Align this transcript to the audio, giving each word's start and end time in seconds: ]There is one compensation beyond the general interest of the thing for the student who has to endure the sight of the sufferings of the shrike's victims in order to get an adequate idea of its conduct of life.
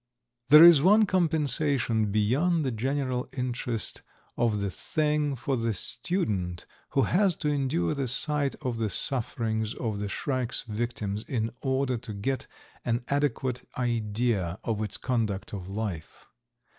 ]There 0.49 0.63
is 0.63 0.81
one 0.81 1.05
compensation 1.05 2.11
beyond 2.11 2.65
the 2.65 2.71
general 2.71 3.29
interest 3.33 4.01
of 4.35 4.59
the 4.59 4.71
thing 4.71 5.35
for 5.35 5.55
the 5.57 5.75
student 5.75 6.65
who 6.93 7.03
has 7.03 7.35
to 7.35 7.49
endure 7.49 7.93
the 7.93 8.07
sight 8.07 8.55
of 8.63 8.79
the 8.79 8.89
sufferings 8.89 9.75
of 9.75 9.99
the 9.99 10.09
shrike's 10.09 10.63
victims 10.63 11.21
in 11.27 11.51
order 11.61 11.97
to 11.99 12.13
get 12.15 12.47
an 12.83 13.03
adequate 13.09 13.69
idea 13.77 14.57
of 14.63 14.81
its 14.81 14.97
conduct 14.97 15.53
of 15.53 15.69
life. 15.69 16.25